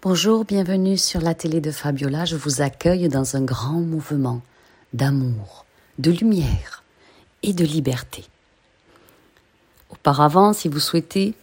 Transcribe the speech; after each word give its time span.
Bonjour, 0.00 0.44
bienvenue 0.44 0.96
sur 0.96 1.20
la 1.20 1.34
télé 1.34 1.60
de 1.60 1.72
Fabiola. 1.72 2.24
Je 2.24 2.36
vous 2.36 2.62
accueille 2.62 3.08
dans 3.08 3.34
un 3.34 3.42
grand 3.42 3.80
mouvement 3.80 4.42
d'amour, 4.92 5.64
de 5.98 6.12
lumière 6.12 6.84
et 7.42 7.52
de 7.52 7.64
liberté. 7.64 8.24
Auparavant, 9.90 10.52
si 10.52 10.68
vous 10.68 10.78
souhaitez 10.78 11.34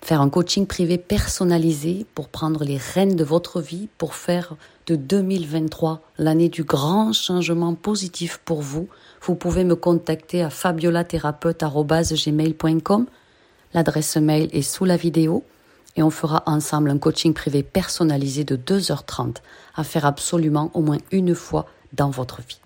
faire 0.00 0.20
un 0.20 0.30
coaching 0.30 0.64
privé 0.64 0.96
personnalisé 0.96 2.06
pour 2.14 2.28
prendre 2.28 2.62
les 2.62 2.76
rênes 2.76 3.16
de 3.16 3.24
votre 3.24 3.60
vie, 3.60 3.88
pour 3.98 4.14
faire 4.14 4.54
de 4.86 4.94
2023 4.94 6.00
l'année 6.18 6.48
du 6.48 6.62
grand 6.62 7.12
changement 7.12 7.74
positif 7.74 8.40
pour 8.44 8.62
vous, 8.62 8.86
vous 9.22 9.34
pouvez 9.34 9.64
me 9.64 9.74
contacter 9.74 10.44
à 10.44 10.50
fabiolathérapeute.gmail.com. 10.50 13.06
L'adresse 13.74 14.16
mail 14.18 14.48
est 14.52 14.62
sous 14.62 14.84
la 14.84 14.96
vidéo 14.96 15.42
et 15.98 16.02
on 16.02 16.10
fera 16.10 16.44
ensemble 16.46 16.90
un 16.90 16.98
coaching 16.98 17.34
privé 17.34 17.64
personnalisé 17.64 18.44
de 18.44 18.56
2h30 18.56 19.38
à 19.74 19.82
faire 19.82 20.06
absolument 20.06 20.70
au 20.72 20.80
moins 20.80 20.98
une 21.10 21.34
fois 21.34 21.66
dans 21.92 22.08
votre 22.08 22.40
vie. 22.40 22.60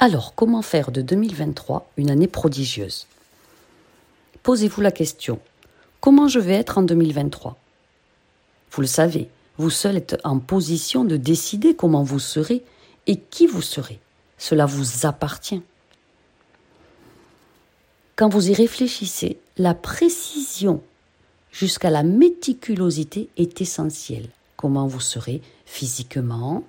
Alors, 0.00 0.34
comment 0.34 0.62
faire 0.62 0.90
de 0.90 1.02
2023 1.02 1.90
une 1.98 2.10
année 2.10 2.26
prodigieuse? 2.26 3.06
Posez-vous 4.42 4.80
la 4.80 4.92
question, 4.92 5.40
comment 6.00 6.26
je 6.26 6.38
vais 6.38 6.54
être 6.54 6.78
en 6.78 6.82
2023 6.82 7.58
Vous 8.72 8.80
le 8.80 8.86
savez, 8.86 9.28
vous 9.58 9.70
seul 9.70 9.98
êtes 9.98 10.18
en 10.24 10.38
position 10.38 11.04
de 11.04 11.18
décider 11.18 11.76
comment 11.76 12.02
vous 12.02 12.18
serez 12.18 12.64
et 13.06 13.18
qui 13.18 13.46
vous 13.46 13.62
serez. 13.62 14.00
Cela 14.38 14.64
vous 14.64 15.04
appartient. 15.06 15.62
Quand 18.16 18.30
vous 18.30 18.48
y 18.48 18.54
réfléchissez, 18.54 19.38
la 19.58 19.74
précision 19.74 20.80
jusqu'à 21.54 21.88
la 21.88 22.02
méticulosité 22.02 23.30
est 23.36 23.60
essentielle. 23.60 24.28
Comment 24.56 24.88
vous 24.88 25.00
serez 25.00 25.40
physiquement, 25.64 26.64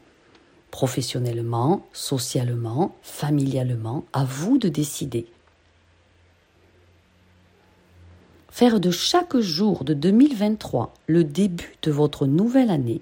professionnellement, 0.69 1.87
socialement, 1.91 2.95
familialement, 3.01 4.05
à 4.13 4.23
vous 4.23 4.59
de 4.59 4.69
décider. 4.69 5.25
Faire 8.51 8.79
de 8.79 8.91
chaque 8.91 9.37
jour 9.37 9.83
de 9.83 9.93
2023 9.95 10.93
le 11.07 11.23
début 11.23 11.75
de 11.81 11.91
votre 11.91 12.27
nouvelle 12.27 12.69
année, 12.69 13.01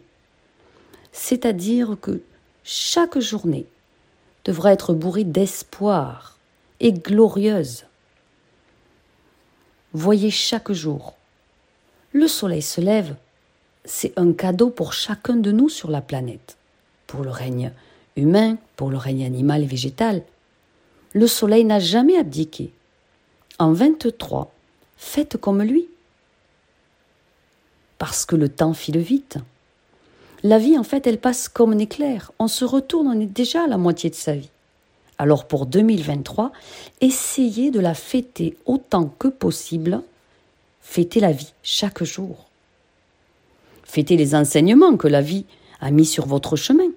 c'est-à-dire 1.12 1.98
que 2.02 2.22
chaque 2.64 3.20
journée 3.20 3.66
devra 4.46 4.72
être 4.72 4.94
bourrée 4.94 5.26
d'espoir 5.26 6.38
et 6.80 6.94
glorieuse. 6.94 7.84
Voyez 9.94 10.32
chaque 10.32 10.72
jour 10.72 11.16
le 12.14 12.28
soleil 12.28 12.62
se 12.62 12.80
lève, 12.80 13.16
c'est 13.86 14.18
un 14.18 14.32
cadeau 14.34 14.70
pour 14.70 14.94
chacun 14.94 15.36
de 15.36 15.52
nous 15.52 15.68
sur 15.68 15.90
la 15.90 16.02
planète, 16.02 16.58
pour 17.08 17.24
le 17.24 17.32
règne 17.32 17.72
humain, 18.16 18.58
pour 18.76 18.90
le 18.90 18.98
règne 18.98 19.26
animal 19.26 19.64
et 19.64 19.68
végétal. 19.68 20.22
Le 21.14 21.28
soleil 21.28 21.66
n'a 21.66 21.80
jamais 21.80 22.18
abdiqué. 22.18 22.72
En 23.60 23.74
23, 23.74 24.52
faites 24.98 25.38
comme 25.38 25.64
lui. 25.64 25.88
Parce 27.98 28.26
que 28.26 28.36
le 28.36 28.50
temps 28.50 28.74
file 28.74 29.00
vite. 29.00 29.38
La 30.44 30.60
vie, 30.60 30.78
en 30.78 30.84
fait, 30.84 31.08
elle 31.08 31.20
passe 31.20 31.48
comme 31.48 31.74
un 31.74 31.80
éclair. 31.80 32.32
On 32.38 32.48
se 32.48 32.66
retourne, 32.66 33.08
on 33.08 33.20
est 33.20 33.26
déjà 33.26 33.64
à 33.64 33.68
la 33.68 33.78
moitié 33.78 34.10
de 34.10 34.16
sa 34.16 34.34
vie. 34.34 34.50
Alors 35.18 35.46
pour 35.46 35.66
2023, 35.66 36.52
essayez 37.02 37.72
de 37.72 37.80
la 37.80 37.94
fêter 37.94 38.58
autant 38.66 39.06
que 39.06 39.28
possible 39.28 40.02
Fêtez 40.84 41.20
la 41.20 41.32
vie 41.32 41.54
chaque 41.64 42.04
jour. 42.04 42.46
Fêtez 43.84 44.16
les 44.16 44.36
enseignements 44.36 44.96
que 44.96 45.08
la 45.08 45.22
vie 45.22 45.46
a 45.80 45.90
mis 45.90 46.06
sur 46.06 46.28
votre 46.28 46.56
chemin. 46.56 46.92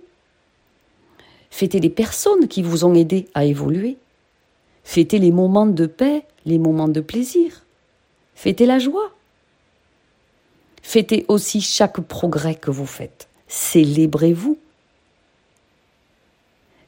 Fêtez 1.51 1.81
les 1.81 1.89
personnes 1.89 2.49
qui 2.49 2.61
vous 2.61 2.85
ont 2.85 2.95
aidé 2.95 3.29
à 3.33 3.47
évoluer. 3.47 3.97
Fêtez 4.85 5.19
les 5.19 5.31
moments 5.31 5.67
de 5.67 5.87
paix, 5.87 6.27
les 6.45 6.59
moments 6.59 6.89
de 6.89 7.01
plaisir. 7.01 7.65
Fêtez 8.35 8.67
la 8.67 8.79
joie. 8.79 9.15
Fêtez 10.83 11.25
aussi 11.29 11.63
chaque 11.63 12.01
progrès 12.01 12.55
que 12.55 12.71
vous 12.71 12.87
faites. 12.87 13.29
Célébrez-vous. 13.49 14.59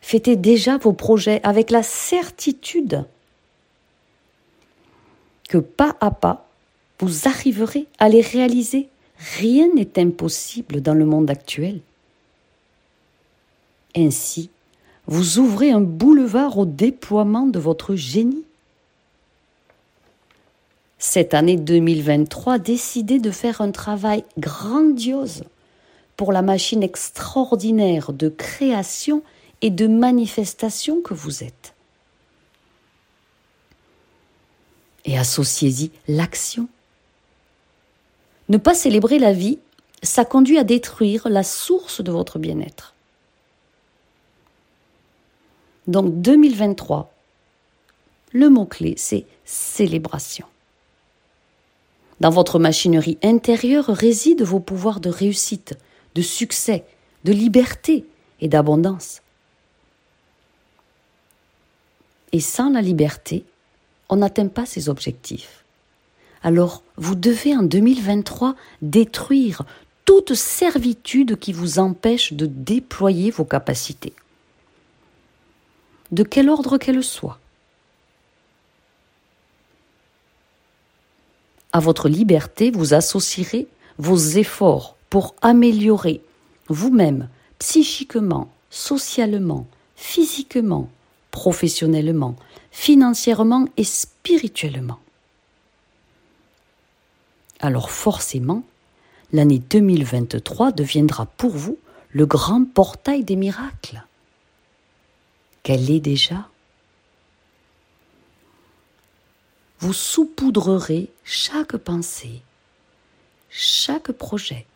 Fêtez 0.00 0.36
déjà 0.36 0.76
vos 0.78 0.92
projets 0.92 1.40
avec 1.42 1.70
la 1.70 1.82
certitude 1.82 3.04
que 5.48 5.58
pas 5.58 5.96
à 6.00 6.10
pas, 6.10 6.47
vous 6.98 7.28
arriverez 7.28 7.86
à 7.98 8.08
les 8.08 8.20
réaliser. 8.20 8.88
Rien 9.38 9.68
n'est 9.74 9.98
impossible 9.98 10.80
dans 10.80 10.94
le 10.94 11.04
monde 11.04 11.30
actuel. 11.30 11.80
Ainsi, 13.96 14.50
vous 15.06 15.38
ouvrez 15.38 15.70
un 15.70 15.80
boulevard 15.80 16.58
au 16.58 16.66
déploiement 16.66 17.46
de 17.46 17.58
votre 17.58 17.94
génie. 17.94 18.44
Cette 20.98 21.34
année 21.34 21.56
2023, 21.56 22.58
décidez 22.58 23.18
de 23.18 23.30
faire 23.30 23.60
un 23.60 23.70
travail 23.70 24.24
grandiose 24.38 25.44
pour 26.16 26.32
la 26.32 26.42
machine 26.42 26.82
extraordinaire 26.82 28.12
de 28.12 28.28
création 28.28 29.22
et 29.62 29.70
de 29.70 29.86
manifestation 29.86 31.00
que 31.00 31.14
vous 31.14 31.44
êtes. 31.44 31.74
Et 35.04 35.16
associez-y 35.16 35.90
l'action 36.08 36.68
ne 38.48 38.56
pas 38.56 38.74
célébrer 38.74 39.18
la 39.18 39.32
vie, 39.32 39.58
ça 40.02 40.24
conduit 40.24 40.58
à 40.58 40.64
détruire 40.64 41.28
la 41.28 41.42
source 41.42 42.02
de 42.02 42.10
votre 42.10 42.38
bien-être. 42.38 42.94
Donc 45.86 46.20
2023, 46.20 47.12
le 48.32 48.50
mot-clé, 48.50 48.94
c'est 48.96 49.24
célébration. 49.44 50.46
Dans 52.20 52.30
votre 52.30 52.58
machinerie 52.58 53.18
intérieure 53.22 53.86
résident 53.86 54.44
vos 54.44 54.60
pouvoirs 54.60 55.00
de 55.00 55.08
réussite, 55.08 55.78
de 56.14 56.22
succès, 56.22 56.84
de 57.24 57.32
liberté 57.32 58.04
et 58.40 58.48
d'abondance. 58.48 59.22
Et 62.32 62.40
sans 62.40 62.70
la 62.70 62.82
liberté, 62.82 63.44
on 64.08 64.16
n'atteint 64.16 64.48
pas 64.48 64.66
ses 64.66 64.88
objectifs. 64.88 65.64
Alors 66.42 66.82
vous 66.96 67.14
devez 67.14 67.56
en 67.56 67.62
2023 67.62 68.54
détruire 68.82 69.62
toute 70.04 70.34
servitude 70.34 71.38
qui 71.38 71.52
vous 71.52 71.78
empêche 71.78 72.32
de 72.32 72.46
déployer 72.46 73.30
vos 73.30 73.44
capacités. 73.44 74.14
De 76.12 76.22
quel 76.22 76.48
ordre 76.48 76.78
qu'elle 76.78 77.04
soit. 77.04 77.38
À 81.72 81.80
votre 81.80 82.08
liberté, 82.08 82.70
vous 82.70 82.94
associerez 82.94 83.68
vos 83.98 84.16
efforts 84.16 84.96
pour 85.10 85.34
améliorer 85.42 86.22
vous-même 86.68 87.28
psychiquement, 87.58 88.50
socialement, 88.70 89.66
physiquement, 89.94 90.88
professionnellement, 91.30 92.36
financièrement 92.70 93.66
et 93.76 93.84
spirituellement 93.84 94.98
alors 97.60 97.90
forcément, 97.90 98.62
l'année 99.32 99.58
2023 99.58 100.72
deviendra 100.72 101.26
pour 101.26 101.50
vous 101.50 101.78
le 102.10 102.26
grand 102.26 102.64
portail 102.64 103.24
des 103.24 103.36
miracles. 103.36 104.02
Qu'elle 105.62 105.90
est 105.90 106.00
déjà 106.00 106.48
Vous 109.80 109.92
saupoudrerez 109.92 111.08
chaque 111.24 111.76
pensée, 111.76 112.42
chaque 113.50 114.12
projet, 114.12 114.66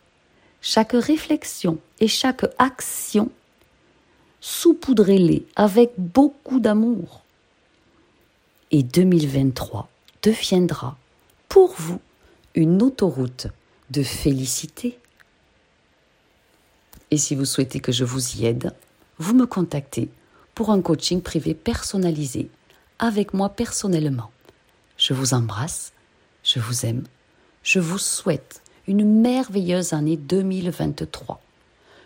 chaque 0.61 0.93
réflexion 0.93 1.77
et 1.99 2.07
chaque 2.07 2.45
action, 2.57 3.31
saupoudrez-les 4.39 5.45
avec 5.55 5.91
beaucoup 5.97 6.59
d'amour. 6.59 7.21
Et 8.71 8.83
2023 8.83 9.89
deviendra 10.21 10.97
pour 11.49 11.73
vous 11.77 11.99
une 12.55 12.81
autoroute 12.81 13.47
de 13.89 14.03
félicité. 14.03 14.99
Et 17.11 17.17
si 17.17 17.35
vous 17.35 17.45
souhaitez 17.45 17.79
que 17.79 17.91
je 17.91 18.03
vous 18.03 18.37
y 18.37 18.45
aide, 18.45 18.73
vous 19.17 19.33
me 19.33 19.45
contactez 19.45 20.09
pour 20.55 20.69
un 20.69 20.81
coaching 20.81 21.21
privé 21.21 21.53
personnalisé 21.53 22.49
avec 22.99 23.33
moi 23.33 23.49
personnellement. 23.49 24.31
Je 24.97 25.13
vous 25.13 25.33
embrasse, 25.33 25.93
je 26.43 26.59
vous 26.59 26.85
aime, 26.85 27.03
je 27.63 27.79
vous 27.79 27.97
souhaite 27.97 28.61
une 28.87 29.21
merveilleuse 29.21 29.93
année 29.93 30.17
2023. 30.17 31.41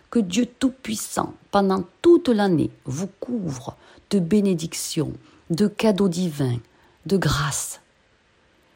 Que 0.10 0.20
Dieu 0.20 0.46
Tout-Puissant, 0.46 1.34
pendant 1.52 1.84
toute 2.02 2.30
l'année, 2.30 2.70
vous 2.86 3.08
couvre 3.08 3.76
de 4.10 4.20
bénédictions, 4.20 5.14
de 5.50 5.68
cadeaux 5.68 6.08
divins, 6.08 6.60
de 7.06 7.18
grâce. 7.18 7.82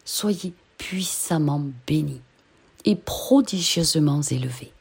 Soyez 0.04 0.54
puissamment 0.82 1.64
béni 1.86 2.22
et 2.86 2.96
prodigieusement 2.96 4.22
élevé. 4.24 4.74